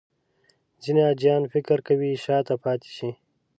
ځینې 0.83 1.01
حاجیان 1.07 1.43
فکر 1.53 1.77
کوي 1.87 2.11
شاته 2.25 2.55
پاتې 2.63 2.89
شي. 2.97 3.09